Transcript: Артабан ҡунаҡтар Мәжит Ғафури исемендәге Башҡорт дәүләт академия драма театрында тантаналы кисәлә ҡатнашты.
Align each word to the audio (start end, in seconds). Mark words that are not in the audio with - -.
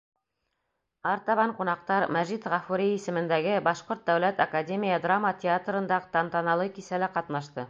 Артабан 1.09 1.53
ҡунаҡтар 1.59 2.05
Мәжит 2.17 2.47
Ғафури 2.55 2.87
исемендәге 2.95 3.53
Башҡорт 3.69 4.03
дәүләт 4.11 4.43
академия 4.49 4.99
драма 5.07 5.37
театрында 5.45 6.05
тантаналы 6.17 6.71
кисәлә 6.79 7.17
ҡатнашты. 7.21 7.59